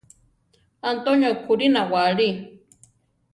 [0.91, 2.29] Antonio kurí nawáli.